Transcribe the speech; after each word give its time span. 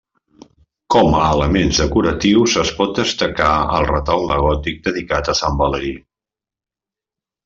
Com 0.95 1.17
a 1.17 1.25
elements 1.33 1.81
decoratius 1.81 2.55
es 2.63 2.71
pot 2.79 2.95
destacar 3.01 3.49
el 3.81 3.85
retaule 3.93 4.39
gòtic 4.47 4.81
dedicat 4.91 5.31
a 5.35 5.41
Sant 5.45 5.61
Valeri. 5.65 5.93